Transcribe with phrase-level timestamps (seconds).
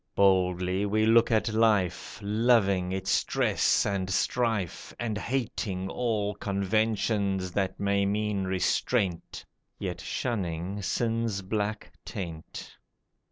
[0.15, 7.79] Boldly we look at life, Loving its stress and strife, And hating all conventions that
[7.79, 9.45] may mean restraint,
[9.77, 12.75] Yet shunning sin's black taint.